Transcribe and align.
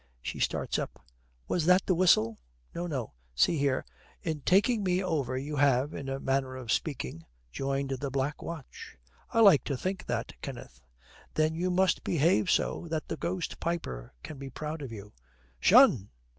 She 0.23 0.39
starts 0.39 0.79
up. 0.79 1.05
'Was 1.47 1.67
that 1.67 1.85
the 1.85 1.93
whistle?' 1.93 2.39
'No, 2.73 2.87
no. 2.87 3.13
See 3.35 3.59
here. 3.59 3.85
In 4.23 4.41
taking 4.41 4.81
me 4.81 5.03
over 5.03 5.37
you 5.37 5.57
have, 5.57 5.93
in 5.93 6.09
a 6.09 6.19
manner 6.19 6.55
of 6.55 6.71
speaking, 6.71 7.23
joined 7.51 7.91
the 7.91 8.09
Black 8.09 8.41
Watch.' 8.41 8.97
'I 9.31 9.41
like 9.41 9.63
to 9.65 9.77
think 9.77 10.07
that, 10.07 10.33
Kenneth.' 10.41 10.81
'Then 11.35 11.53
you 11.53 11.69
must 11.69 12.03
behave 12.03 12.49
so 12.49 12.87
that 12.87 13.09
the 13.09 13.15
ghost 13.15 13.59
piper 13.59 14.11
can 14.23 14.39
be 14.39 14.49
proud 14.49 14.81
of 14.81 14.91
you. 14.91 15.13
'Tion!' 15.59 16.09